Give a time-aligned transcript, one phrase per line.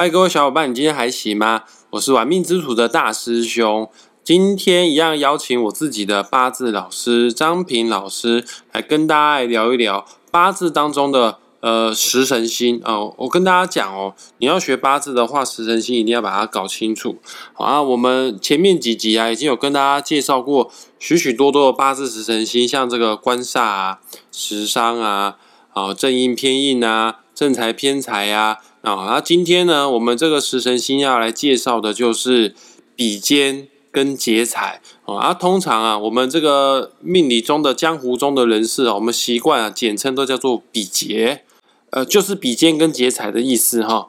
[0.00, 1.64] 嗨，各位小伙伴，你今天还行吗？
[1.90, 3.86] 我是玩命之徒的大师兄，
[4.24, 8.42] 今天一样邀请我自己的八字老师张平老师
[8.72, 13.14] 来跟大家来聊一聊八字当中的呃食神星哦。
[13.18, 17.18] 我跟大家讲哦，你要学八字的话，食神星一定要把它搞清楚。
[17.52, 24.00] 好啊，我们前面几集啊，已经有跟大家介绍过许许多多的八字食神星，像这个官煞啊、
[24.32, 25.36] 食伤啊、
[25.74, 28.40] 啊正印偏印啊、正财偏财呀。
[28.40, 32.54] 啊，啊那今天呢，我们这个食神星要来介绍的就是
[32.96, 35.18] 比肩跟劫财哦。
[35.18, 41.44] 啊，通常啊，我们这个命理中的江湖中的人士啊，我们习惯啊，简称都叫做比劫，
[41.90, 44.08] 呃，就是比肩跟劫财的意思哈。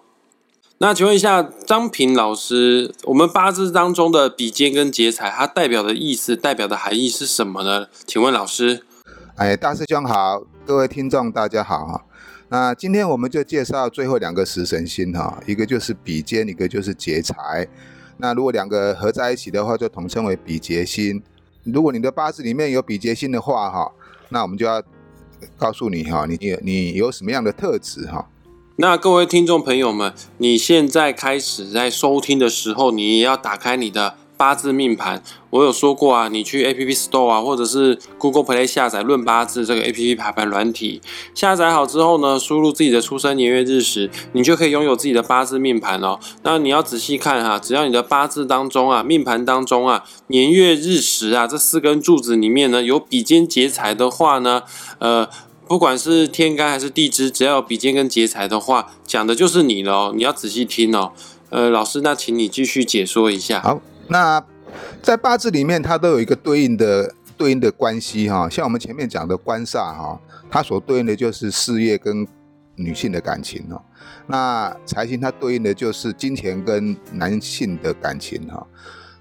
[0.78, 7.88] 那请问一下张平老师，我们八字当中的比肩跟劫财，它代表的意思、代表的含义是什么呢？
[8.08, 8.86] 请问老师？
[9.36, 12.06] 哎，大师兄好，各位听众大家好哈。
[12.54, 17.66] 那今天我们就介绍最后两个食神星哈，一个就是比肩，一个就是劫财。
[18.18, 21.24] 那如果两个合在一起的话，就统称为比劫星。
[21.64, 23.90] 如果你的八字里面有比劫星的话哈，
[24.28, 24.84] 那我们就要
[25.58, 28.28] 告诉你哈，你你你有什么样的特质哈？
[28.76, 34.16] 那各位听众朋友们，你现在开始在收听的时候，你也要打开你的。
[34.42, 41.00] 八字命盘，我有说过啊，你去 A P P Store 啊，或者是 Google Play 下载《论八字》这个 A P P 排盘软体，
[41.36, 46.20] 下载好之后呢，输入自己的出生年月日时，你就可以拥有自己的八字命盘哦。
[46.42, 54.64] 那你要仔细看哈，只要你的八字当中啊，命盘当中啊，年月日时啊，这四根柱子里面呢，有比肩劫财的话呢，
[54.98, 55.30] 呃，
[55.68, 60.14] 不管是天干还是地支，只要有比肩跟劫财的话，讲的就是你了哦。
[60.16, 61.12] 你要仔细听哦。
[61.52, 63.62] 呃，老师，那请你继续解说一下。
[63.62, 63.80] 好。
[64.12, 64.44] 那
[65.02, 72.28] 在八字里面，它都有一个对应的对应的关系哈，像我们前面讲的官煞哈，它所对应的就是事业跟
[72.76, 73.82] 女性的感情哦。
[74.28, 78.68] 那财星它对应的就是金钱跟男性的感情哈。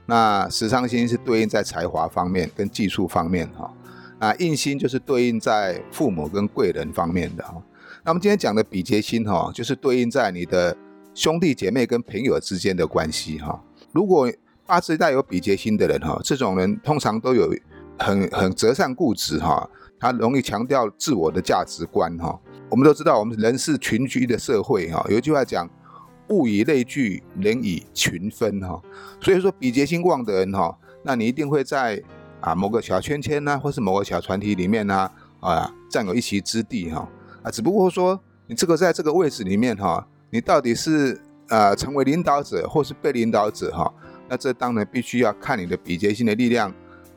[0.07, 3.73] 那食伤星是对应在才华方面跟技术方面哈。
[4.19, 7.63] 那印星就是对应在父母跟贵人方面的哈。
[8.03, 10.77] 那我们今天讲的比劫星哈，就是对应在你的
[11.15, 13.63] 兄弟姐妹跟朋友之间的关系哈。
[13.93, 14.29] 如果
[14.71, 17.53] 八字带有比劫星的人哈，这种人通常都有
[17.99, 22.39] 很很折善固执哈，他容易强调自我的价值观哈。
[22.69, 25.69] 我们都知道，我们人是群居的社会哈，有一句话讲
[26.31, 28.81] “物以类聚，人以群分”哈。
[29.21, 32.01] 所以说，比劫星旺的人哈，那你一定会在
[32.41, 35.11] 啊某个小圈圈呐，或是某个小团体里面呐
[35.41, 37.09] 啊占有一席之地哈
[37.43, 37.51] 啊。
[37.51, 43.93] 只不过说，你这个在这个位置里面哈，你到底是呃成为领导者，或是被领导者哈？
[44.31, 46.73] 那这当然必须要看你的比劫星的力量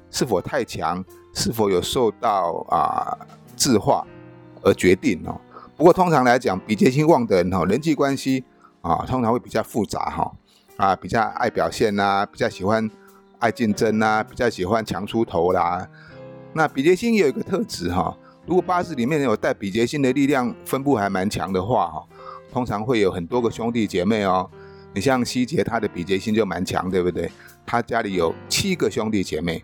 [0.09, 3.15] 是否太强，是否有受到啊
[3.55, 4.03] 自化
[4.63, 5.39] 而决定哦。
[5.77, 8.43] 不过通常来讲，比劫星旺的人哈，人际关系
[8.81, 10.31] 啊通常会比较复杂哈，
[10.75, 12.89] 啊比较爱表现呐，比较喜欢
[13.37, 15.87] 爱竞争呐，比较喜欢强出头啦。
[16.51, 22.03] 那比劫星也有一个特质哈，如果八字里面有带比劫星的力量分布还蛮强的话哈，
[22.51, 24.49] 通常会有很多个兄弟姐妹哦。
[24.93, 27.31] 你像希杰，他的比劫心就蛮强，对不对？
[27.65, 29.63] 他家里有七个兄弟姐妹。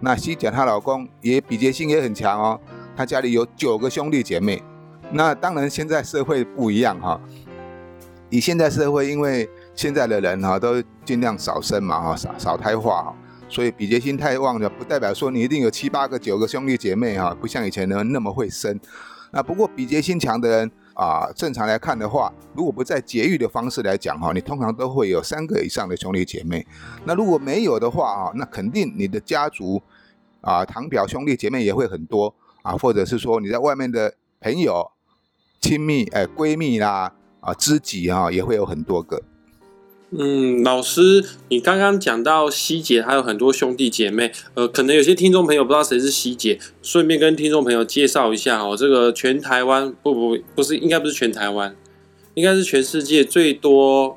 [0.00, 2.60] 那希杰她老公也比劫心也很强哦，
[2.96, 4.62] 他家里有九个兄弟姐妹。
[5.12, 7.20] 那当然，现在社会不一样哈。
[8.28, 13.16] 以现在社会，因为现在的人哈都尽量少生嘛哈，少少胎化哈，
[13.48, 18.78] 所以比劫心太旺了，不代表说你一定有七八个、九个兄弟姐妹哈，不像以前的人那么会生。
[19.30, 20.70] 那不过比劫心强的人。
[20.96, 26.66] 啊，正常来看的话，如果不在节育的方式来讲哈，你通常都会有三个以上的兄弟姐妹。
[27.04, 29.82] 那如果没有的话啊，那肯定你的家族
[30.40, 34.90] 啊，堂表兄弟姐妹也会很多啊，或者是说你在外面的朋友、
[35.60, 39.22] 亲密哎闺蜜啦啊知己啊，也会有很多个。
[40.12, 51.74] 嗯，老师，你刚刚讲到希姐，还有很多兄弟姐妹，呃，可能有些听众朋友不知道谁是希姐，顺便跟听众朋友介绍一下哦，这个全台湾不不不是，应该不是全台湾，
[52.34, 54.16] 应该是全世界最多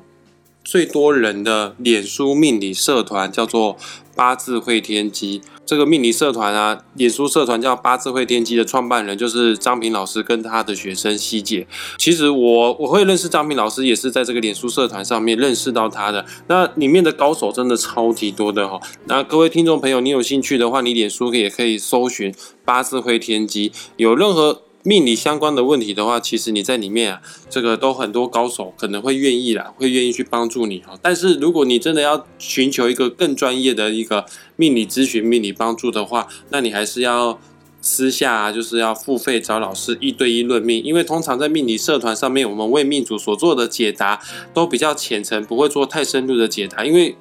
[0.70, 3.76] 最多人的脸书命理社团，叫做
[4.14, 5.42] 八字会天机。
[5.66, 11.66] 这个命理社团啊，脸书社团叫八字会天机的创办人就是张平老师跟他的学生希姐。
[11.98, 16.24] 其实我我会认识张平老师，也是在这个脸书社团上面认识到他的。
[16.46, 18.80] 那里面的高手真的超级多的哈。
[19.06, 22.32] 那各位听众朋友，你有兴趣的话，你脸书也可以搜寻
[22.64, 24.62] 八字会天机，有任何。
[24.82, 30.98] 命理相关的问题的话，其实你在里面啊，这个都很多高手可能会愿意啦，会愿意去帮助你哈。
[31.02, 34.24] 但是如果你真的要寻求一个更专业的一个
[34.56, 37.38] 命理咨询、命理帮助的话，那你还是要
[37.82, 44.20] 私下啊就是要付费找老师一对一论命，因为通常在命理社团上面，我们为命主所做的解答
[44.54, 47.16] 都比较浅层，不会做太深入的解答，因为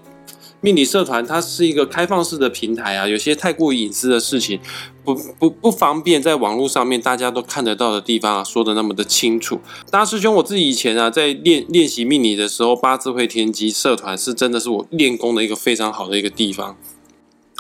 [0.61, 4.59] 命理社团它是一个开放式的平台啊，有些太过隐私的事情，
[5.03, 9.61] 不不不方便在网络上面大家都看得到的地方啊说的那么的清楚。
[9.89, 16.77] 大师兄，我自己以前啊在练练习命理的时候，八字会天机社团是真的是我练功的一个非常好的一个地方。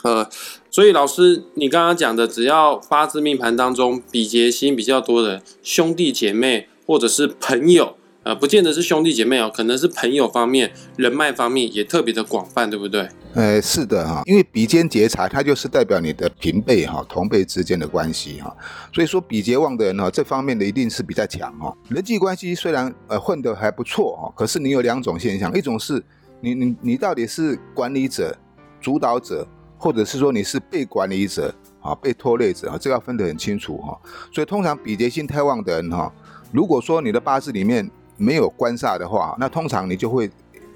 [0.03, 0.29] 呃，
[0.71, 13.07] 所以老师，你刚刚讲的，只要八字命盘当中比劫星比较多的兄弟姐妹或者是朋友，呃，不见得是兄弟姐妹哦，可能是朋友方面、人脉方面也特别的广泛，对不对？
[13.33, 18.55] 呃，是的哈，因为比肩劫财，它就是代表你的平辈哈、同辈之间的关系哈，
[18.93, 21.75] 所以说比劫旺的人哈，这方面的一定是比较强哈。
[21.89, 26.03] 人际关系虽然呃混得还不错哈，可是你有两种现象，一种是
[26.41, 28.35] 你你你到底是管理者、
[28.81, 29.47] 主导者。
[29.81, 33.97] 或者是说你是被管理者啊，被拖累者啊，这个要分得很清楚哈。
[34.29, 36.11] 所以通常比劫性太旺的人哈，
[36.51, 37.89] 如果说你的八字里面
[38.19, 40.29] 没有官煞的话，那通常你就会，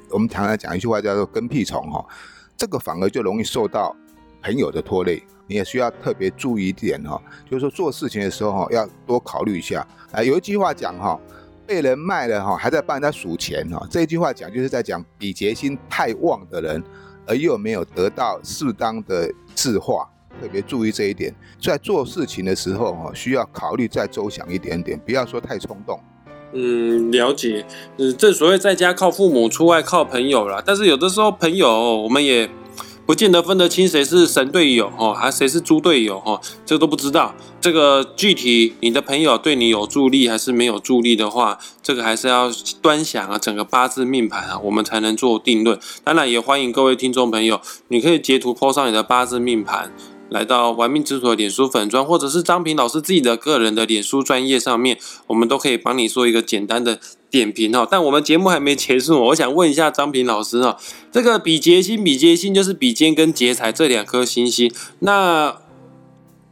[0.09, 2.03] 我们常常讲一句话叫做跟屁虫哈，
[2.57, 3.95] 这个反而就容易受到
[4.41, 5.21] 朋友的拖累。
[5.45, 9.85] 你也需要特别注意一点哈，就是说做事情的时候哈，要多考虑一下。
[10.11, 11.19] 啊，有一句话讲哈，
[11.67, 16.83] 被人卖了哈，还在帮人家数钱哈，这一句话讲就是在讲比劫心太旺的人。
[17.25, 20.05] 而又没有得到适当的智化，
[20.41, 25.97] 特别注意这一点，在做事情的时候哈，需要考虑再周详一点点，不要说太冲动。
[26.53, 27.65] 嗯，了解。
[27.97, 30.61] 嗯，正所谓在家靠父母，出外靠朋友啦。
[30.65, 32.49] 但是有的时候朋友，我们也。
[33.05, 37.35] 不见得分得清谁是神队友哦，还谁是猪队友哦，这都不知道。
[37.59, 42.49] 这个具体你的朋友对你有助力还是没有助力的话，这个还是要
[42.81, 45.77] 端详啊，整个八字命盘啊，我们才能做定论。
[46.05, 47.59] 当然，也欢迎各位听众朋友，
[47.89, 49.91] 你可以截图 po 上你的八字命盘。
[50.33, 54.97] 来到玩命之徒的脸书粉砖，或者是张平老师自己的个人的脸书专业上面，
[55.27, 56.99] 我们都可以帮你做一个简单的
[57.29, 57.87] 点评哈。
[57.89, 60.75] 但我们节目还没结束，我想问一下张平老师哈，
[61.11, 64.73] 这个比劫星、比劫星就是比肩跟劫财这两颗星星。
[64.99, 65.55] 那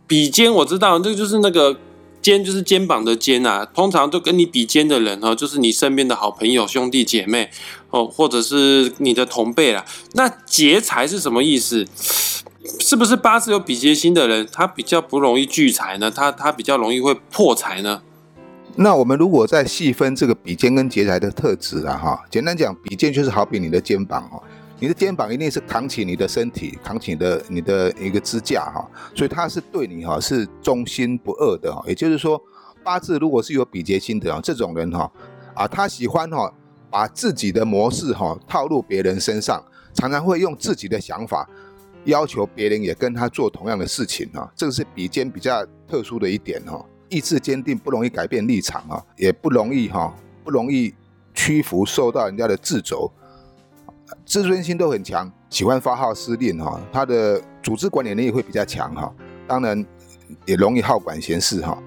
[0.05, 1.77] 比肩我知道，这就是那个
[2.21, 3.65] 肩，就是肩膀的肩啊。
[3.65, 7.49] 通常都跟你比肩的人哈，就是你身边的好朋友、兄弟姐妹
[7.89, 9.83] 哦，或者是你的同辈啦。
[10.13, 11.87] 那劫财是什么意思？
[12.79, 16.11] 是不是八字有比劫星的人，他比较不容易聚财呢？
[16.11, 18.01] 他他比较容易会破财呢？
[18.75, 24.41] 那我们如果再细分这个比肩跟劫财的特质啊，哈，简单讲，比肩就是好比你的肩膀哦，
[24.79, 31.83] 你的肩膀一定是扛起你的身体，扛起你的你的一个支架哈，所以他是对你哈是忠心不二的哈。
[31.87, 32.41] 也就是说，
[32.83, 35.11] 八字如果是有比劫星的啊，这种人哈
[35.55, 36.53] 啊，他喜欢哈
[36.89, 39.61] 把自己的模式哈套入别人身上，
[39.93, 41.49] 常常会用自己的想法。
[42.05, 50.13] 要求别人也跟他做同样的事情哈，这个是比肩比较特殊的一点哈，意志坚定，不容易改变立场啊，也不容易哈，
[50.43, 50.93] 不容易
[51.33, 53.11] 屈服，受到人家的制肘，
[54.25, 59.13] 自尊心都很强，喜欢发号施令哈，他的组织管理能力会比较强哈，
[59.47, 59.85] 当然
[60.45, 61.77] 也容易好管闲事哈，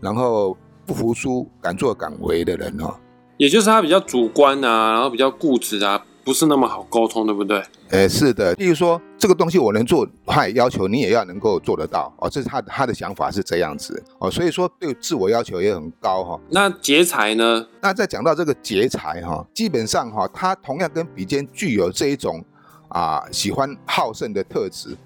[0.00, 3.00] 然后不服输，敢作敢为的人哈，
[3.38, 6.04] 也就是他比较主观啊，然后比较固执啊。
[6.24, 7.62] 不是那么好沟通，对不对？
[7.90, 8.54] 哎，是的。
[8.54, 12.30] 例如说，这个东西我能做，他也要求你也要能够做得到哦。
[12.30, 16.40] 这是他他的想法是这样子哦，所以说对自我要求也很高哈。
[16.50, 17.66] 那劫财呢？
[17.80, 22.44] 那再讲到这个劫财哈，基本上哈，他同样跟比肩具有这一种
[22.88, 24.96] 啊喜欢好胜的特质，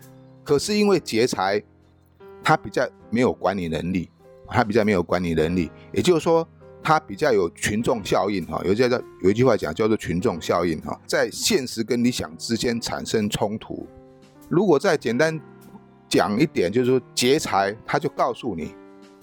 [0.45, 1.63] 可是因为劫财，
[2.45, 4.09] 他比较没有管理能力，
[4.49, 6.47] 他比较没有管理能力，也就是说。
[6.87, 13.85] 它比较有群众效应哈，有些叫有一句话讲叫做群众效应哈，在现实跟理想之间产生冲突。
[14.49, 15.37] 如果再简单
[16.09, 18.73] 讲一点，就是说劫财，他就告诉你，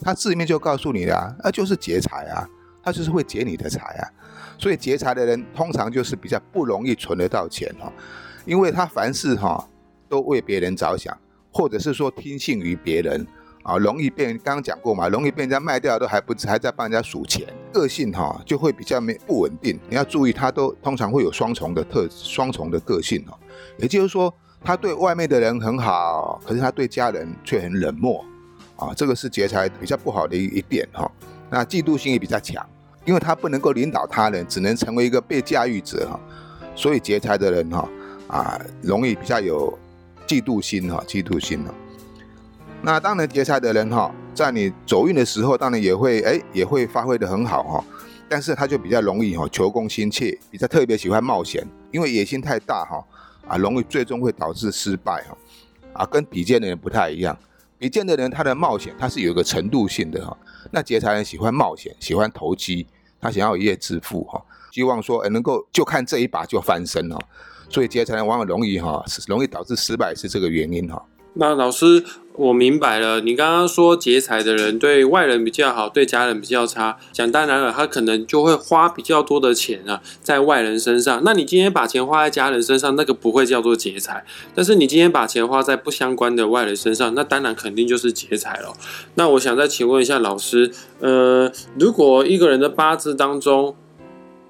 [0.02, 2.46] 他字面就告诉你了，那就是劫财啊，
[2.84, 4.12] 他就是会劫你的财啊。
[4.58, 7.90] 所以劫财的人通常就是比较不容易存得到钱哈，
[8.44, 9.66] 因为他凡事哈
[10.10, 11.18] 都为别人着想，
[11.50, 13.26] 或者是说听信于别人。
[13.64, 19.80] 啊，容易被刚刚讲过嘛，容易被人家卖掉，都还不还在帮人家数钱，个性哈就会比较没不稳定。
[19.90, 23.40] 你要注意，他都通常会有双重的特双重的个性哦。
[23.78, 28.24] 也就是说，他对外面的人很好，可是他对家人却很冷漠
[28.76, 28.94] 啊。
[28.96, 31.10] 这个是劫财比较不好的一一点哈。
[31.50, 32.66] 那嫉妒心也比较强，
[33.06, 36.20] 因为他不能够领导他人，只能成为一个被驾驭者哈。
[36.76, 37.88] 所以劫财的人哈
[38.28, 39.78] 啊，容易比较有
[40.28, 41.74] 嫉妒心哈，嫉妒心哦。
[42.86, 47.86] 那当然，劫财的人哈，在你走运的时候，当然也会哎，也会发挥的很好哈。
[48.28, 53.02] 但是他就比较容易哈，求功心切，比较特别喜欢冒险，因为野心太大哈，
[53.48, 55.38] 啊，容易最终会导致失败哈。
[55.94, 57.38] 啊，跟比肩的人不太一样，
[57.78, 60.36] 比肩的人他的冒险他是有一个程度性的哈。
[60.70, 62.86] 那劫财人喜欢冒险，喜欢投机，
[63.22, 67.18] 他想要一夜致富哈，希望说能够就看这一把就翻身哈。
[67.70, 71.02] 所以劫财人往往容易哈，容易导致失败是这个原因哈。
[71.36, 73.22] 那老师，我明白了。
[73.22, 76.98] 你刚刚说劫财的人对外人比较好，对家人比较差。
[77.12, 81.22] 讲当然了，他可能就会花比较多的钱啊，在外人身上。
[81.24, 84.26] 那你今天把钱花在家人身上，那个不会叫做劫财。
[84.56, 88.74] 但是你今天把钱花在不相关的外人身上，那当然肯定就是劫财了。
[89.16, 93.76] 那我想再请问一下老师，呃，如果一个人的八字当中，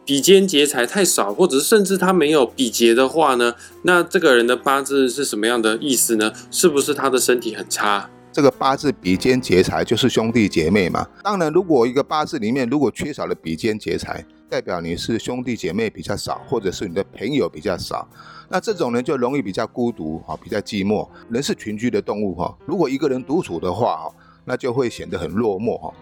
[0.05, 3.55] 比肩劫财太少，或者甚至他没有比劫的话呢？
[3.83, 6.33] 那这个人的八字是什么样的意思呢？
[6.51, 8.09] 是不是他的身体很差？
[8.33, 11.07] 这个八字比肩劫财就是兄弟姐妹嘛。
[11.23, 18.05] 当然，如果一个八字里面如果缺少了比肩劫财，代表你是兄弟姐妹比较少，或者是你的朋友比较少。
[18.49, 21.07] 那这种人就容易比较孤独哈，比较寂寞。
[21.29, 24.11] 人是群居的动物哈，如果一个人独处的话哈，
[24.43, 25.93] 那就会显得很落寞哈。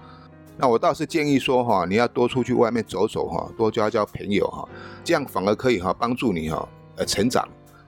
[0.61, 4.63] 那我倒是建议说哈，你要多出去外面走走哈，多交交朋友哈，
[5.03, 7.43] 这样反而可以哈帮助你哈呃成长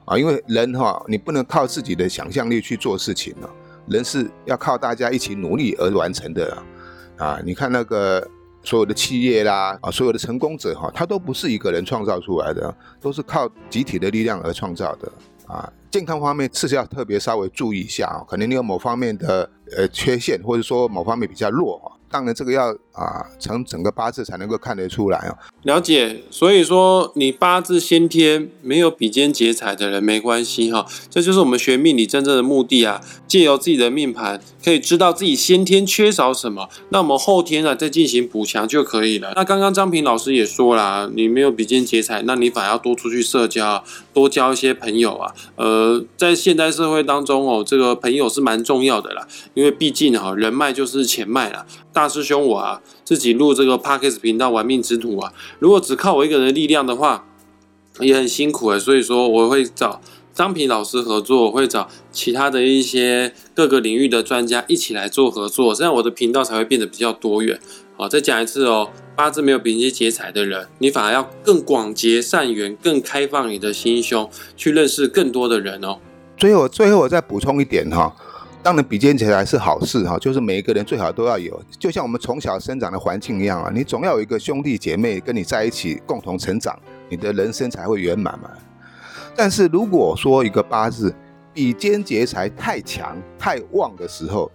[0.05, 3.49] 啊，因为人哈你不能靠自己的想象力去做事情了，
[3.85, 6.57] 人是要靠大家一起努力而完成的
[7.15, 7.39] 啊。
[7.45, 8.27] 你看那个
[8.63, 15.11] 所有的企业啦啊，所有的成功者哈，他都不是一个人创造出来的，都是靠集体的力量而创造的
[15.45, 15.71] 啊。
[15.91, 21.92] 健康方面是要特别稍微注意一下啊，可能你有某方面的呃缺陷，或者说某方面比较弱哈。
[22.13, 25.37] 当然，这个要啊，从整个八字才能够看得出来哦。
[25.63, 33.01] 了解，所以说你八字先天没有比肩劫财的人没关系哈，这就是我们学命理真正的目的啊。
[33.27, 39.33] 借由自己的命盘，可以知道自己先天缺少什么，那我们后天呢再进行补强就可以了。
[39.35, 43.83] 那刚刚张平老师也说了，你没有比肩劫财，那你反而要多出去社交，
[44.13, 45.33] 多交一些朋友啊。
[45.55, 51.65] 呃，在现代社会当中哦，这个朋友是蛮重要的啦，因为毕竟哈人脉就是钱脉啦。
[51.91, 57.25] 大师兄我啊，自己录这个 Parkes 频道玩命之徒啊，如果只靠我一个人的力量的话，
[57.99, 58.79] 也很辛苦哎。
[58.79, 60.01] 所以说我会找
[60.33, 67.59] 张平老师合作，我会找其他的一些各个领域的专家一起来做合作，这样我的频道才会变得比较多元。
[67.95, 75.99] 好，再讲一次哦，八字没有比肩劫财的人，你反而要更广结善缘，更开放你的心胸，去认识更多的人哦。
[76.35, 78.15] 最后，最后我再补充一点哈。
[78.63, 86.79] 当然比肩起来是好事哈，就是每一个人最好都要有，就像我们从小生长的环境一样啊，你总要有一个兄弟姐妹跟你在一起共同成长，
[87.09, 88.49] 你的人生才会圆满嘛。
[89.35, 91.13] 但是如果说一个八字
[91.53, 94.49] 比肩劫财太强太旺的时候，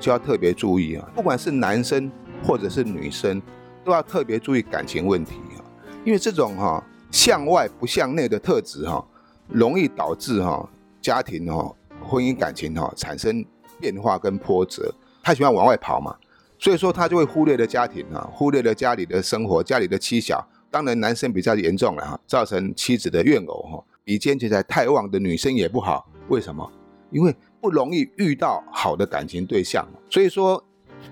[0.00, 2.10] 就要特别注意啊，不管是男生
[2.44, 3.40] 或者是女生，
[3.84, 5.62] 都要特别注意感情问题啊，
[6.04, 6.82] 因为这种哈
[7.12, 9.06] 向外不向内的特质哈，
[9.46, 10.68] 容易导致哈
[11.00, 11.72] 家庭哈。
[12.10, 13.44] 婚姻感情哈产生
[13.78, 16.16] 变化跟波折，他喜欢往外跑嘛，
[16.58, 20.44] 所以说他就会忽略了家庭啊，忽略了家里的生活，家里的妻小。
[20.72, 23.84] 当然男生比较严重了哈，造成妻子的怨偶哈。
[24.02, 26.68] 比肩劫财太旺的女生也不好，为什么？
[27.10, 29.86] 因为不容易遇到好的感情对象。
[30.10, 30.62] 所以说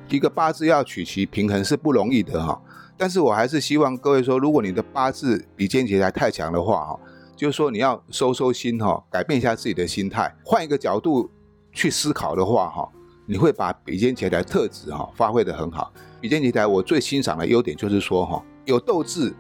[0.08, 2.60] 一个八字要取其平衡是不容易的哈。
[2.96, 7.00] 但是我还是希望各位说，如果你的八字比肩劫财太强的话哈。
[7.38, 11.30] 就是说，你要收收心哈，改变一下自己的心态，换一个角度
[11.72, 12.88] 去思考的话哈，
[13.26, 15.92] 你会把比肩劫财特质哈发挥的很好。
[16.20, 19.32] 比肩劫财我最欣赏的优点就是说哈，有斗志，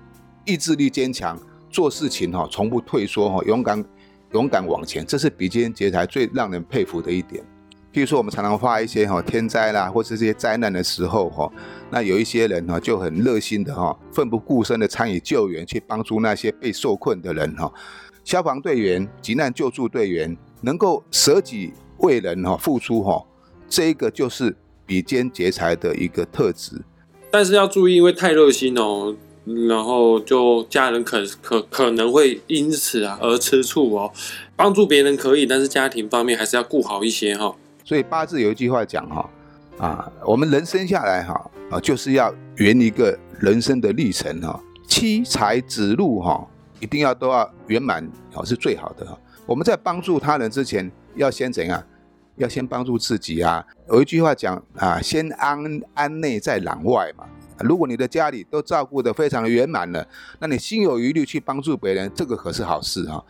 [0.44, 1.36] 意志力坚强，
[1.68, 3.84] 做事情哈从不退缩哈，勇敢
[4.32, 7.44] 勇敢往前，这是比肩劫财最让人佩服的一点。
[7.98, 11.50] 譬如说，我们常常发一些哈天灾啦，或是这些灾难的时候哈，
[11.90, 17.72] 那有一些人哈就很热心的哈，奋不顾身的参与救援，去帮助那些被受困的人哈。
[18.22, 23.20] 消防队员、急难救助队员能够舍己为人哈，付出哈，
[23.68, 24.54] 这一个就是
[24.86, 26.80] 比肩劫财的一个特质。
[27.32, 29.16] 但是要注意，因为太热心哦，
[29.68, 34.12] 然后就家人可可可能会因此啊而吃醋哦。
[34.54, 37.56] 帮助别人可以，但是家庭方面还是要顾好一些哈。
[37.88, 39.30] 所以八字有一句话讲哈，
[39.78, 46.46] 啊，我们人生下来哈，啊，就是要圆一个人生的历程哈，七财子路哈，
[46.80, 49.18] 一定要都要圆满哦，是最好的哈。
[49.46, 51.82] 我们在帮助他人之前，要先怎样？
[52.36, 53.64] 要先帮助自己啊。
[53.88, 55.58] 有一句话讲啊，先安
[55.94, 57.24] 安内再攘外嘛。
[57.60, 60.06] 如果你的家里都照顾得非常的圆满了，
[60.38, 63.24] 那你心有余力去帮助别人，这个可是好事哈。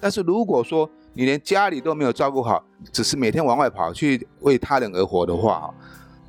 [0.00, 5.68] 但是如果说你连家里都没有照顾好，只是每天往外跑去为他人而活的话，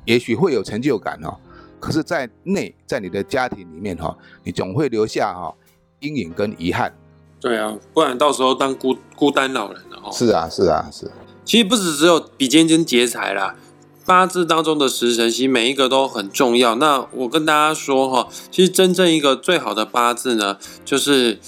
[0.04, 1.36] 也许会有成就感哦。
[1.78, 5.54] 可是，在内，在你的家庭里面哈，你总会留下哈
[6.00, 6.92] 阴影跟遗憾。
[7.40, 10.10] 对啊，不然到时候当孤孤单老人了哦。
[10.12, 11.10] 是啊，是啊，是。
[11.42, 13.56] 其实不止只有比肩跟劫财啦，
[14.04, 16.74] 八字当中的食神星每一个都很重要。
[16.74, 21.38] 那我跟大家说哈，其实真正一个最好的八字呢，就是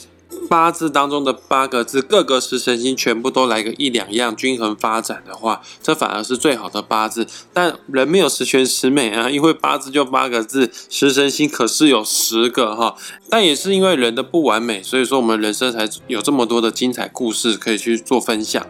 [0.49, 7.27] 八字当中的八个字，各个食神星全部都来个一两样，均衡发展的话，这反而是最好的八字。
[7.53, 12.97] 但人没有十全十美啊，因为八字就八个字，食神星可是有十个哈。
[13.31, 18.67] 但也是因为人的不完美，所以说我们人生才有这么多的精彩故事可以去做分享。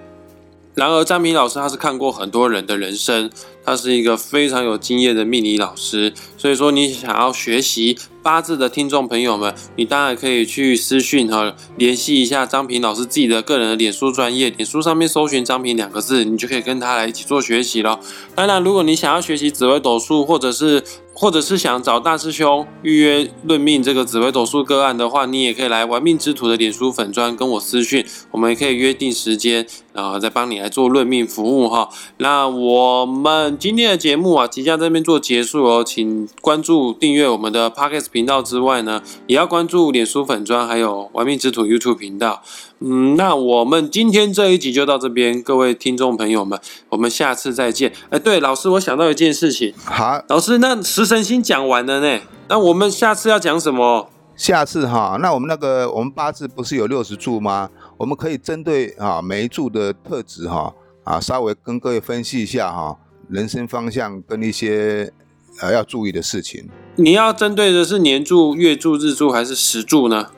[0.75, 3.31] 然而，张平老师他是看过很多人的人生，
[3.63, 6.15] 他是一个非常有经验的命理老师。
[6.39, 17.99] 所以说，你想要学习八字的听众朋友们，你当然可以去私讯和，联系一下张平老师自己的个人的脸书专业，脸书上面搜寻“张平”两个字，你就可以跟他来一起做学习了。
[18.35, 31.89] 当然，如果你想要学习紫微斗数，或者是或者是想找大师兄预约论命这个紫微斗数个案的话，你也可以来玩命之徒的脸书粉专跟我私讯，我们也可以约定时间，然后再帮你来做论命服务哈。
[32.19, 42.43] 那我们今天的节目啊，即将这边做结束哦，请关注订阅我们的 Podcast 频道之外呢，也要关注脸书粉砖还有玩命之徒 YouTube 频道。
[42.81, 46.59] 嗯，那我们今天这一集就到这边，各位听众朋友们，
[46.89, 47.93] 我们下次再见。
[48.11, 54.09] 哎，对，老师，我想到一件事情，好，老师，那食神星讲完了呢，那我们下次要讲什么？
[54.35, 57.69] 下次哈，那我们那个我们八字不是有六十柱吗？
[57.97, 62.97] 我们可以针对啊每一柱的特质哈啊，稍微跟各位分析一下哈，
[63.29, 65.13] 人生方向跟一些
[65.61, 66.69] 呃要注意的事情。
[66.97, 70.31] 你要针对的是年柱、月柱、日柱还是时柱呢？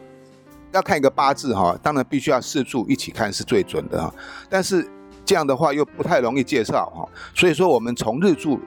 [0.73, 4.13] 要看一个八字哈，当然必须要四柱一起看是最准的哈。
[4.51, 4.87] 但是
[5.25, 8.59] 这样的话又不太容易介绍哈，所以说我们从日柱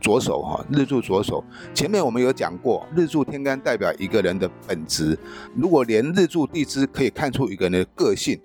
[0.00, 1.42] 着手哈，日柱左手。
[1.74, 5.18] 前面我们有讲过，日柱天干代表一个人的本质。
[5.54, 8.40] 如果连日柱地支可以看出一个人的个性，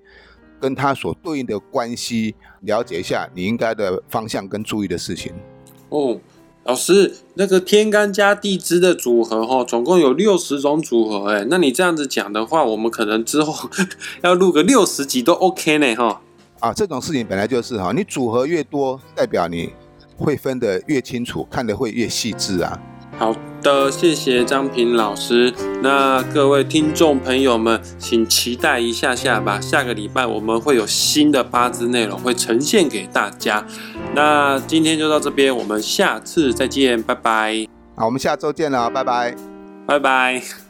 [0.59, 5.33] 跟他所对应的关系，了解一下你应该的方向跟注意的事情。
[5.89, 6.19] 哦。
[6.63, 11.43] 老师，那个天干加地支的组合哈，总共有六十种组合哎。
[11.49, 13.67] 那你这样子讲的话，我们可能之后
[14.21, 16.21] 要录个六十集都 OK 呢哈。
[16.59, 19.73] 啊，这种事情本来就是哈，你组合越多，代表你
[20.21, 22.79] 会分得越清楚，看得会越细致啊。
[23.17, 25.53] 好的，谢谢张平老师。
[25.83, 29.59] 那各位听众朋友们，请期待一下下吧。
[29.61, 33.63] 下个礼拜我们会有新的八字内容会呈现给大家。
[34.15, 37.67] 那今天就到这边，我们下次再见，拜拜。
[37.95, 39.35] 好，我们下周见了，拜拜，
[39.85, 40.60] 拜拜。